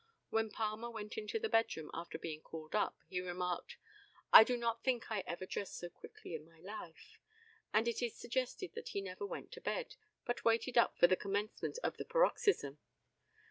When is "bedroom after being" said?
1.47-2.41